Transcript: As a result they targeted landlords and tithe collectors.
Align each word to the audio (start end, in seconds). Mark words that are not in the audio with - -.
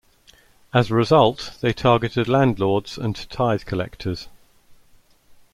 As 0.73 0.89
a 0.89 0.95
result 0.95 1.57
they 1.61 1.73
targeted 1.73 2.27
landlords 2.27 2.97
and 2.97 3.15
tithe 3.29 3.65
collectors. 3.65 4.29